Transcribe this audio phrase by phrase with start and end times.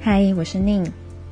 [0.00, 0.86] 嗨，我是宁，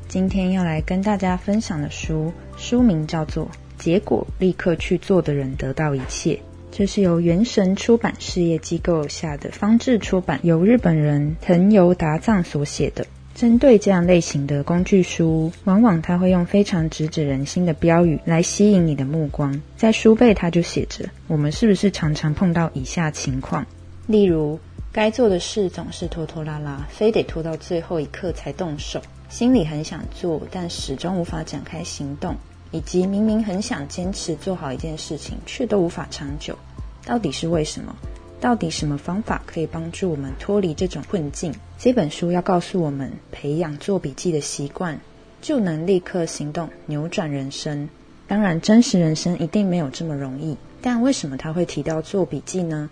[0.09, 3.45] 今天要来跟大家分享的书，书名叫做
[3.79, 6.35] 《结果立刻去做的人得到一切》，
[6.73, 13.07] 这是由元神出版事业机构下的方志出版，由日本人藤游达藏所写的。
[13.37, 19.63] 针对这样类型的工具书，往往他会用非常直指人心的标语来吸引你的目光。
[19.77, 23.65] 在书背，他就写着：“我们是不是常常碰到以下情况？
[24.09, 24.59] 例如。”
[24.97, 28.99] 该做的事总是拖拖拉拉，非得拖到最后一刻才动手。
[29.29, 32.35] 心里很想做，但始终无法展开行动，
[32.71, 36.57] 以及明明很想坚持做好一件事情，却都无法长久。
[37.05, 37.95] 到底是为什么？
[38.41, 41.55] 到底什么方法可以帮助我们脱离这种困境？
[41.79, 44.99] 这本书要告诉我们，培养做笔记的习惯，
[45.43, 47.87] 就能立刻行动，扭转人生。
[48.27, 50.57] 当然，真实人生一定没有这么容易。
[50.81, 52.89] 但为什么他会提到做笔记呢？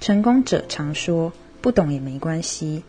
[0.00, 1.30] 成功者常说。
[1.62, 2.82] 不懂也没关系，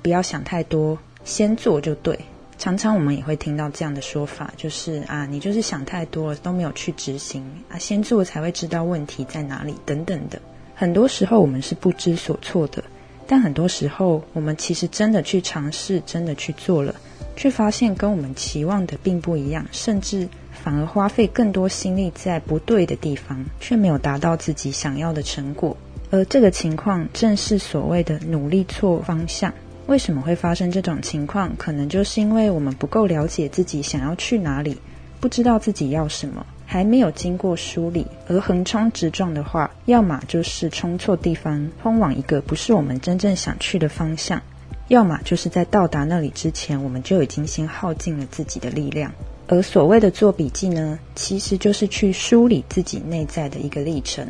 [0.00, 2.18] 不要想太多，先做就对。
[2.56, 10.40] 常常我们也会听到这样的说法，就是啊，你就是想太多了，都没有去执行啊，先做才会知道问题在哪里等等的。
[10.74, 12.82] 很多时候我们是不知所措的，
[13.26, 16.94] 但很多时候我们其实真的去尝试，真的去做了，
[17.36, 25.76] 却发现跟我们期望的并不一样，甚至反而花费更多心力在不对的地方，却没有达到自己想要的成果。
[26.14, 29.52] 而这个情况正是所谓的努力错方向。
[29.88, 31.52] 为什么会发生这种情况？
[31.56, 34.78] 可能就是因为我们不够了解自己想要去哪里，
[35.18, 38.06] 不知道自己要什么，还没有经过梳理。
[38.28, 44.38] 而横冲直撞的话，要么就是冲错地方，通往一个不是我们真正想去的方向；
[44.86, 49.10] 要么就是在到达那里之前，我们就已经先耗尽了自己的力量。
[49.48, 54.24] 而所谓的做笔记呢，其实就是去梳理自己内在的一个历程。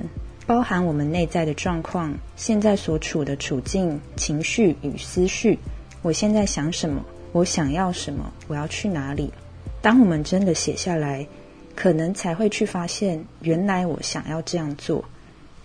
[0.46, 5.58] 包含我们内在的状况，现在所处的处境、情绪与思绪。
[6.02, 7.02] 我现在想什么？
[7.32, 8.30] 我想要什么？
[8.46, 9.32] 我要去哪里？
[9.80, 11.26] 当我们真的写下来，
[11.74, 15.04] 可能才会去发现，原来我想要这样做。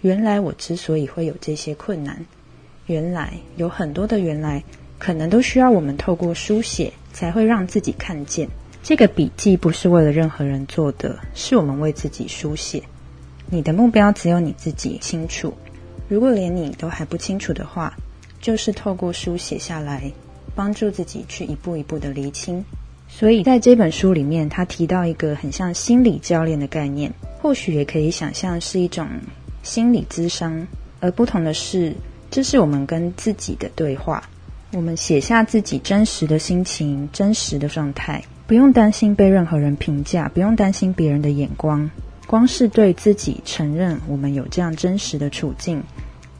[0.01, 2.25] 原来我之所以会有这些困难，
[2.85, 4.63] 原来有很多的原来，
[4.97, 8.47] 可能都需要我们透过书写，才会让自己看见。
[8.81, 12.81] 这个笔记不是为了任何人做的，是我们为自己书写。
[13.51, 15.53] 你的目标只有你自己清楚。
[16.07, 17.95] 如果连你都还不清楚的话，
[18.39, 20.11] 就是透过书写下来，
[20.55, 22.63] 帮助自己去一步一步的厘清。
[23.07, 27.11] 所以在这本书里面，他提到一个很像心理教练的概念，
[27.41, 29.07] 或许也可以想象是一种
[29.63, 30.67] 心理咨商。
[30.99, 31.95] 而不同的是，
[32.29, 34.21] 这是我们跟自己的对话。
[34.73, 41.89] 我们写下自己真实的心情、真实的状态，不用担心被任何人评价，不用担心别人的眼光。
[42.29, 45.81] 光是对自己承认我们有这样真实的处境，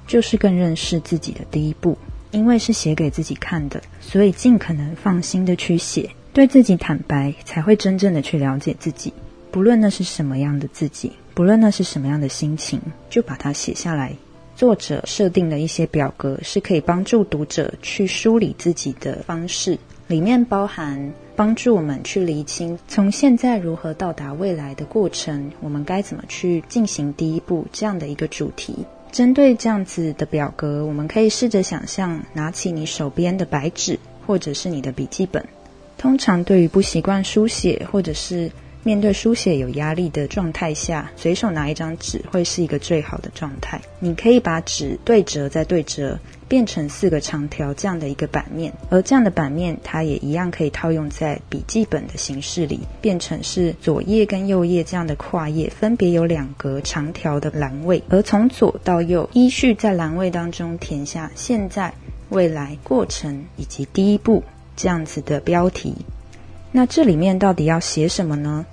[0.06, 1.98] 就是更认识自己的第一步。
[2.30, 9.12] 因为是写给自己看的，所以尽可能放心的去写，对自己坦白，才会真正的去了解自己。
[9.50, 12.80] 不论那是什么样的自己，不论那是什么样的心情，
[13.10, 14.14] 就把它写下来。
[14.56, 19.76] 作者设定的一些表格，是可以帮助读者去梳理自己的方式。
[20.06, 28.76] 里面包含帮助我们去厘清从现在如何到达未来的过程，我们该怎么去进行第一步这样的一个主题。
[29.10, 33.98] 针对这样子的表格，我们可以试着想象，拿起你手边的白纸
[34.28, 35.42] 或者是你的笔记本。
[35.98, 38.52] 通常对于不习惯书写或者是
[38.90, 43.80] 面对书写有压力的状态下，随手拿一张纸会是一个最好的状态。
[44.00, 46.18] 你可以把纸对折再对折。
[46.48, 61.94] 变成四个长条这样的一个版面，而这样的版面它也一样可以套用在笔记本的形式里，变成是左页跟右页这样的跨页，分别有两格长条的栏位，而从左到右依序在栏位当中填下现在、
[62.30, 64.44] 未来、过程以及第一步
[64.76, 65.94] 这样子的标题。
[66.72, 68.66] 那这里面到底要写什么呢？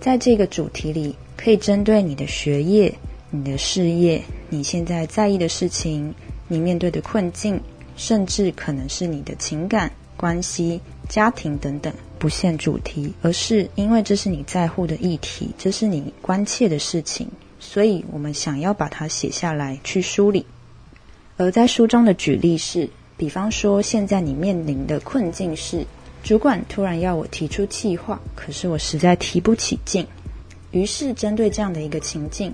[0.00, 2.92] 在这个主题里，可以针对你的学业、
[3.30, 6.14] 你的事业、你现在在意的事情。
[6.52, 7.60] 你面对的困境，
[7.96, 17.28] 甚至可能是你的情感关系、家庭等等，不限主题，而是因为这是你在乎的议题，这是你关切的事情，
[17.60, 20.44] 所以我们想要把它写下来去梳理。
[21.36, 25.86] 而在书中的举例是，比方说，现在你面临的困境是，
[26.22, 30.06] 主管突然要我提出计划，可是我实在提不起劲，
[30.70, 32.52] 于是针对这样的一个情境。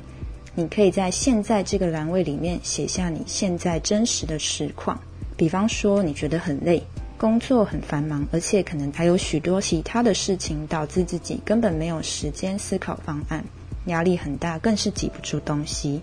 [0.55, 4.99] 你可以在现在这个栏位里面写下你现在真实的实况，
[5.37, 6.83] 比方说你觉得很累，
[7.19, 13.45] 工作很繁忙，而且可能还有许多其他的事情导致自己根本没有时间思考方案，
[13.87, 16.01] 压力很大，更是挤不出东西。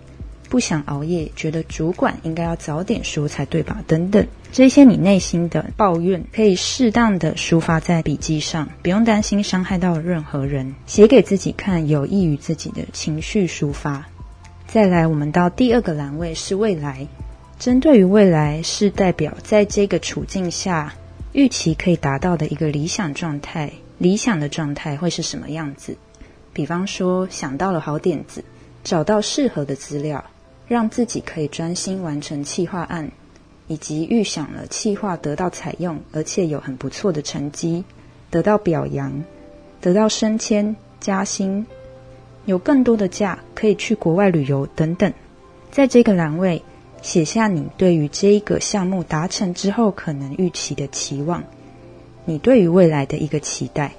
[0.48, 3.82] 不想熬夜，觉得主管应该要早点说才对吧？
[3.86, 14.06] 等等，这些你内心的抱怨可以适当的抒发在笔记上，不用担心伤害到任何人，写给自己看，有益于自己的情绪抒发。
[14.66, 17.06] 再来，我们到第二个栏位是未来，
[17.58, 20.94] 针对于未来是代表在这个处境下
[21.32, 25.96] 预期可以达到的一个理想状态，理想的状态会是什么样子？
[26.52, 28.44] 比方说，想到了好点子，
[28.84, 30.24] 找到适合的资料。
[30.66, 33.10] 让自己可以专心完成企划案，
[33.66, 37.84] 以及预想了企划得到采用，而且有很不错的成绩，
[38.30, 39.22] 得到表扬，
[39.80, 41.66] 得到升迁加薪，
[42.46, 45.12] 有更多的假可以去国外旅游等等。
[45.70, 46.62] 在这个栏位
[47.02, 51.44] 写下你对于这一个项目达成之后可能预期的期望，
[52.24, 53.92] 你对于未来的一个期待。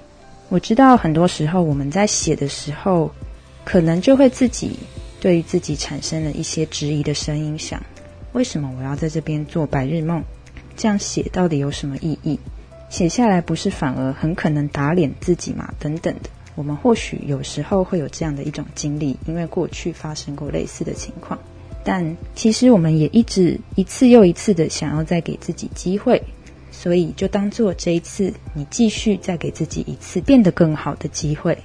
[0.48, 3.10] 我知道很多时候我们在写的时候，
[3.64, 4.76] 可能就会自己。
[5.26, 7.82] 对于自己产生了一些质疑的声音，想
[8.32, 10.22] 为什么我要在这边做白日梦？
[10.76, 12.38] 这样写到底有什么意义？
[12.88, 15.74] 写下来不是反而很可能打脸自己吗？
[15.80, 21.36] 等等的，我们或许有时候会有这样的一种经历，因为过去发生过类似的情况。
[21.82, 26.22] 但其实我们也一直一次又一次的想要再给自己机会，
[26.70, 31.58] 所以就当做这一次你继续再给自己一次变得更好的机会。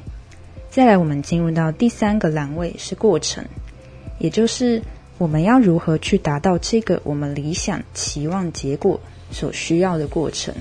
[0.71, 3.43] 再来，我们进入到第三个栏位是过程，
[4.19, 4.81] 也就是
[5.17, 8.97] 我们要如何去达到这个我们理想期望结果
[9.31, 10.55] 所需要的过程。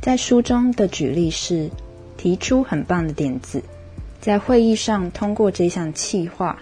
[0.00, 1.68] 在书中的举例是
[2.16, 3.62] 提出很棒的点子，
[4.18, 6.58] 在会议上通过这项企划，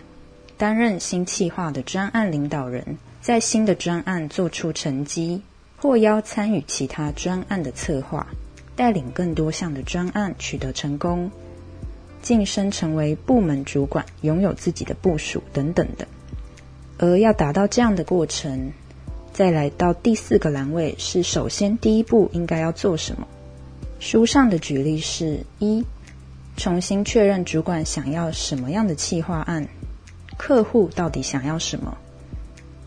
[0.58, 5.40] 担任新企划的专案领导人，在新的专案做出成绩，
[5.76, 8.26] 或邀参与其他专案的策划，
[8.74, 11.30] 带领更多项的专案取得成功。
[12.22, 16.06] 晋升成为部门主管，拥有自己的部署等等的。
[16.98, 18.72] 而要达到这样的过程，
[19.32, 23.26] 再来到第四个栏位是：首先第一步应该要做什么？
[23.98, 25.82] 书上的举例是：一、
[26.56, 29.66] 重新确认主管想要什么样的企划案，
[30.36, 31.96] 客户到底想要什么，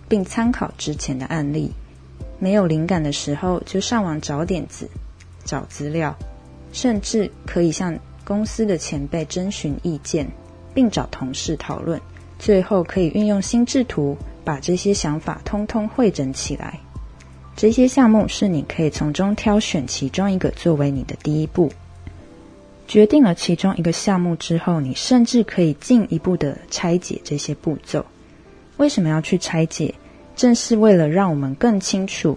[0.08, 1.72] 并参考之前的案例。
[2.38, 4.88] 没有灵感的时候，就上网找点子、
[5.44, 6.16] 找资料，
[6.72, 7.98] 甚至可以向。
[8.34, 10.28] 公司的前辈征询意见，
[10.74, 12.02] 并找同事讨论，
[12.40, 16.80] 最后可以运用心智图把这些想法通通汇整起来。
[17.56, 21.72] 这些项目是你可以从中挑选其中一个作为你的第一步。
[22.88, 28.04] 决定了其中一个项目之后，你甚至可以进一步的拆解这些步骤。
[28.78, 29.94] 为什么要去拆解？
[30.36, 32.36] 正是为了让我们更清楚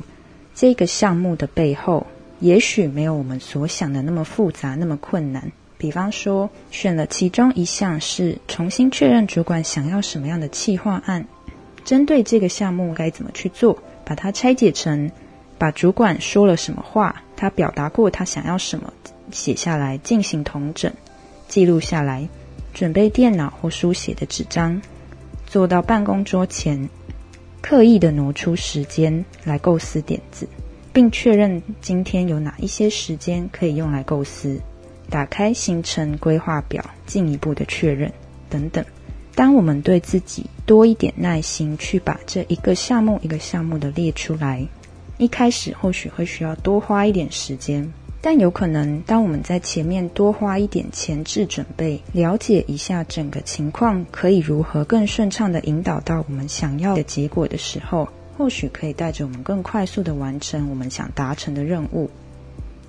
[0.55, 2.07] 这个项目的背后，
[2.41, 5.51] 也许没有我们所想的那么复杂，那么困难。
[5.78, 11.26] 比方说，选了其中一项是重新确认主管想要什么样的企划案，
[11.84, 15.11] 针对这个项目该怎么去做，把它拆解成
[15.58, 18.93] 把主管说了什么话，他表达过他想要什么，
[19.31, 20.93] 写下来进行统整，
[21.49, 22.26] 记录下来，
[22.73, 24.81] 准备电脑或书写的纸张，
[25.46, 26.88] 坐到办公桌前，
[27.61, 30.49] 刻意的挪出时间来构思点子，
[30.93, 34.58] 并确认今天有哪一些时间可以用来构思。
[35.08, 38.12] 打开行程规划表，进一步的确认
[38.50, 38.85] 等等。
[39.35, 44.67] 当我们对自己多一点耐心，去把这一个项目一个项目的列出来，
[45.19, 47.92] 一开始或许会需要多花一点时间，
[48.23, 62.11] 但有可能当我们在前面多花一点前置准备，了解一下整个情况，可以如何更顺畅的引导到我们想要的结果的时候，或许可以带着我们更快速的完成我们想达成的任务，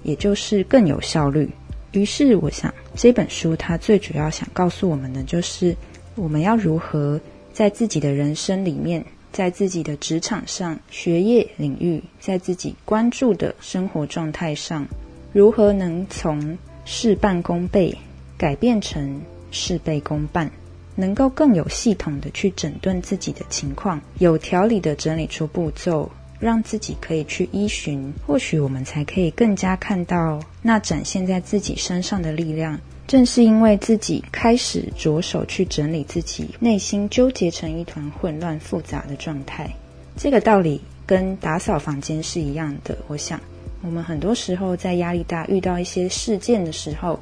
[0.03, 1.49] 也就是更有效率。
[1.91, 5.75] 于是，我想这本书它最主要想告诉我们的，就是
[6.15, 7.19] 我们要如何
[7.53, 14.85] 在自己的人生里面，在自己的职场上、学业领域，在自己关注的生活状态上，
[15.31, 17.97] 如何能从事半功倍
[18.37, 20.51] 改变成事倍功半，
[20.95, 26.11] 能够更有系统的去整顿自己的情况，有条理的整理出步骤。
[26.39, 32.79] 让自己可以去依循，或许我们才可以更加看到那展现在自己身上的力量。
[33.07, 39.73] 正是因为自己开始着手去整理自己内心纠结成一团混乱复杂的状态，
[40.17, 42.97] 这个道理跟打扫房间是一样的。
[43.07, 43.39] 我想，
[43.81, 47.19] 我们很多时候在压力大、遇到一些事件的时候。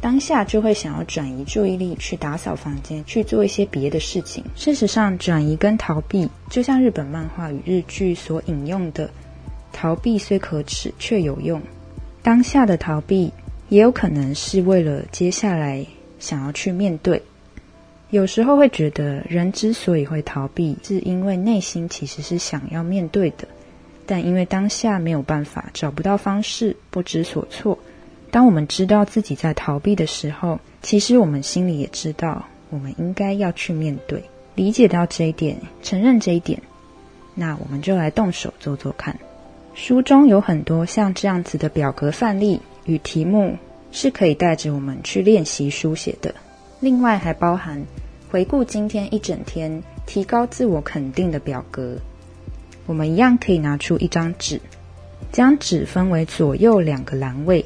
[0.00, 4.44] 当下就会想要转移注意力，去打扫房间，去做一些别的事情。
[4.54, 9.10] 事实上，转移跟逃避，就像日本漫画与日剧所引用的
[9.72, 11.60] “逃避虽可耻，却有用”。
[12.22, 13.32] 当下的逃避，
[13.68, 15.84] 也有可能是为了接下来
[16.18, 17.20] 想要去面对。
[18.10, 23.46] 有时候会觉得，人之所以会逃避，是因为内心其实是想要面对的，
[24.06, 27.78] 但因为当下没有办法，找不到方式，不知所措。
[28.30, 34.22] 当我们知道自己在逃避的时候，其实我们心里也知道，我们应该要去面对，
[34.54, 36.60] 理解到这一点，承认这一点，
[37.34, 39.18] 那我们就来动手做做看。
[39.74, 43.56] 书中有很多像这样子的表格范例与题目，
[43.92, 46.34] 是可以带着我们去练习书写的。
[46.80, 47.82] 另外还包含
[48.30, 51.96] 回顾今天一整天，提高自我肯定的表格。
[52.86, 54.60] 我们一样可以拿出一张纸，
[55.30, 57.64] 将纸分为左右两个栏位，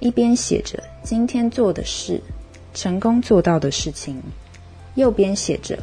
[0.00, 2.20] 一边写着今天做的事，
[2.74, 4.16] 成功做到的事情；
[4.94, 5.78] 右边写着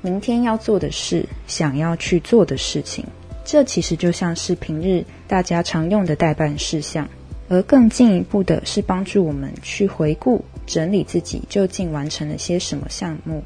[0.00, 3.04] 明天要做的事，想要去做的事情。
[3.44, 7.08] 这其实就像是平日大家常用的代办事项，
[7.48, 13.42] 而更进一步的是帮助我们去回顾、整理自己究竟完成了些什么项目，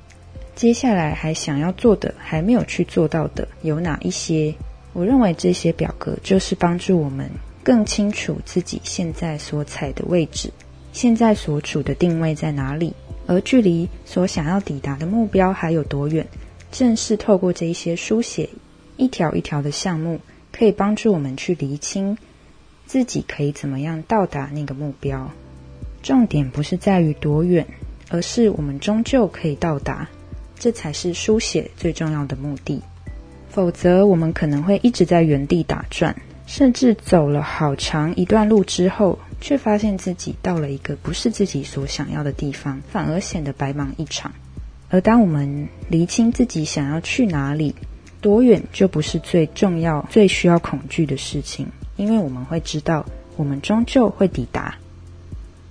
[0.55, 4.55] 接下来还想要做的、还没有去做到的有哪一些？
[4.93, 7.29] 我认为这些表格就是帮助我们
[7.67, 10.49] 更清楚自己现在所踩的位置，
[10.93, 12.95] 现在所处的定位在哪里，
[13.27, 16.25] 而距离所想要抵达的目标还有多远。
[16.71, 18.49] 正是透过这一些书写。
[18.97, 20.21] 一条一条的项目
[20.53, 22.17] 可以帮助我们去厘清
[22.87, 25.29] 自己可以怎么样到达那个目标。
[26.05, 27.67] 重点不是在于多远，
[28.11, 30.09] 而是我们终究可以到达，
[30.57, 32.81] 这才是书写最重要的目的。
[33.51, 36.15] 否则，我们可能会一直在原地打转，
[36.47, 44.33] 甚至走了好长一段路之后，却发现自己到了一个不是自己所想要的地方，反而显得白忙一场。
[44.89, 47.75] 而当我们厘清自己想要去哪里，
[48.21, 53.05] 多远就不是最重要、最需要恐惧的事情，因为我们会知道，
[53.37, 54.77] 我们终究会抵达。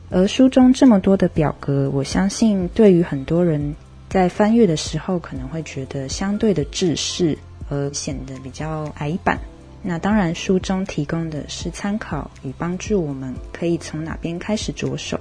[0.10, 3.76] 而书中这么多的表格，我相信对于很多人
[4.10, 7.38] 在翻阅的时候，可能会觉得相对的制式，
[7.70, 9.40] 而显得比较矮板。
[9.88, 15.20] 那当然，书中提供的是参考与帮助，我们可以从哪边开始着手。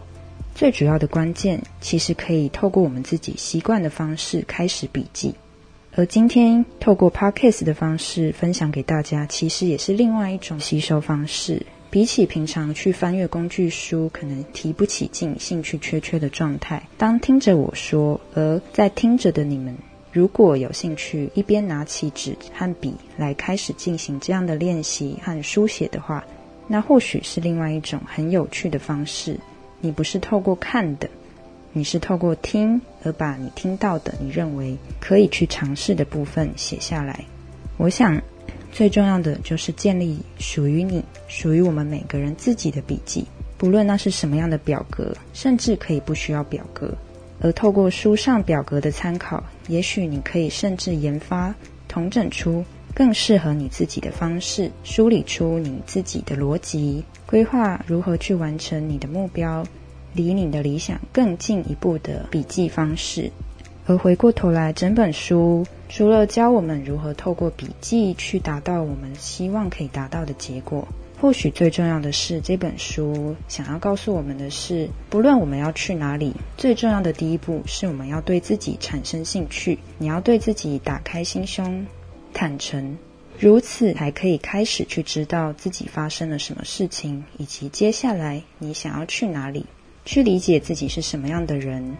[0.55, 5.35] 最主要的关键，其实可以透过我们自己习惯的方式开始笔记。
[5.95, 11.65] 而今天透过 podcast 的方式分享给大家，其实也是另外一种吸收方式。
[11.91, 19.77] 比起平常去翻阅工具书，可能提不起劲、兴趣缺缺的状态，当听着我说，而在听着的你们，
[20.15, 26.25] 如果有兴趣，一边拿起纸和笔来开始进行这样的练习和书写的话，
[26.69, 29.37] 那或许是另外一种很有趣的方式。
[29.81, 31.11] 你不是透过看的。
[31.73, 37.25] 你是透过听而把你听到的、你认为可以去尝试的部分写下来。
[37.77, 38.23] 我想，
[38.71, 43.27] 最重要的就是建立属于你、属于我们每个人自己的笔记，
[43.59, 46.95] 不论那是什么样的表格，甚至可以不需要表格。
[47.41, 51.55] 而透过书上表格的参考，也许你可以甚至研发、
[51.89, 59.65] 同整出更适合你自己的方式，梳理出你自己的逻辑，规划如何去完成你的目标。
[60.17, 63.33] 离你的理想更进一步的笔记方式，
[63.85, 70.87] 而回过头来，整本书除了教我们如何透过笔记去达到我们希望可以达到的结果，
[71.25, 81.87] 或许最重要的是，这本书想要告诉我们的是，不论我们要去哪里，最重要的第一步是我们要对自己产生兴趣，你要对自己打开心胸，
[82.35, 82.99] 坦诚，
[83.39, 89.65] 如此才可以开始去知道自己发生了什么事情，以及接下来你想要去哪里。
[90.05, 91.97] 去理解自己是什么样的人，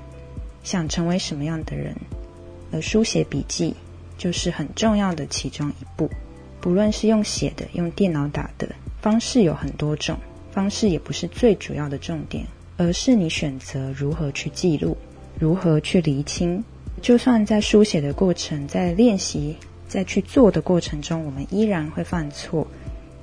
[0.63, 1.97] 想成为什么样的人，
[2.71, 3.75] 而书写笔记
[4.19, 6.11] 就是很重要的其中一步。
[6.61, 8.69] 不论是用写的、用电脑打的
[9.05, 10.17] 方式有很多种，
[10.51, 12.47] 方式也不是最主要的重点，
[12.79, 14.97] 而是你选择如何去记录，
[15.39, 16.65] 如何去厘清。
[17.03, 22.67] 就算在书写的过程、在练习、在去做的过程中，我们依然会犯错，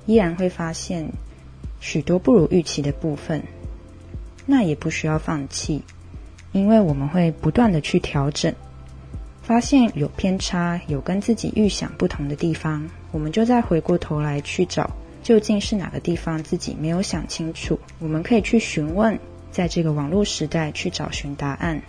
[0.06, 1.04] 依然会发现
[1.80, 3.42] 许多不如预期的部分。
[4.46, 5.82] 那也不需要放弃，
[6.52, 8.54] 因为我们会不断的去调整，
[9.42, 14.88] 发现有偏差，有跟自己预想不同的地方，我们就再回过头来去找，
[15.24, 17.80] 究竟是哪个地方自己没有想清楚。
[18.00, 19.20] 我们可以去询问，
[19.52, 21.82] 在这个网络时代去找寻答案，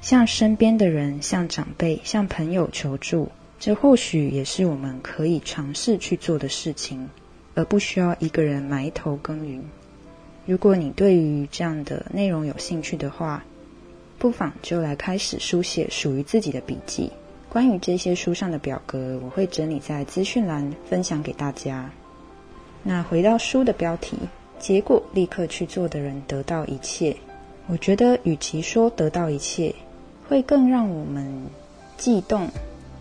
[0.00, 7.08] 向身边的人、向长辈、向朋友求助，这或许也是我们可以尝试去做的事情，
[7.54, 9.62] 而不需要一个人埋头耕耘。
[10.46, 13.44] 如果你对于这样的内容有兴趣的话，
[14.18, 17.10] 不妨就来开始书写属于自己的笔记。
[17.50, 21.90] 关于这些书上的表格，我会整理在资讯栏分享给大家。
[22.82, 24.16] 那回到书的标题，
[24.58, 27.14] 结果立刻去做的人得到一切。
[27.66, 29.74] 我觉得，与其说得到一切，
[30.26, 31.30] 会更让我们
[31.98, 32.48] 悸动、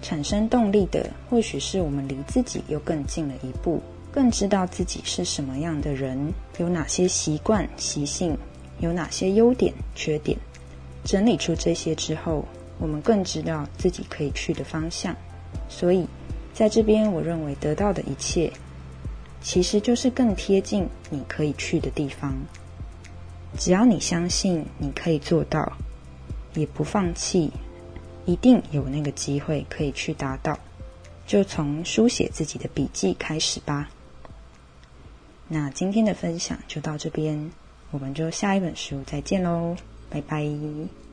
[0.01, 3.81] 产生动力的，或许是我们离自己又更近了一步，
[4.12, 8.38] 更知道自己是什么样的人，有哪些习惯、习性，
[8.79, 10.38] 有哪些优点、缺点。
[11.05, 12.43] 整理出这些之后，
[12.77, 15.15] 我们更知道自己可以去的方向。
[15.69, 16.05] 所以，
[16.53, 18.51] 在这边，我认为得到的一切，
[19.41, 22.36] 其实就是更贴近你可以去的地方。
[23.58, 25.74] 只要你相信你可以做到，
[26.53, 27.51] 也不放弃，
[28.25, 30.60] 一定有那个机会可以去达到。
[31.25, 33.89] 就从书写自己的笔记开始吧。
[35.48, 37.51] 那今天的分享就到这边，
[37.91, 39.75] 我们就下一本书再见喽，
[40.10, 41.06] 拜拜。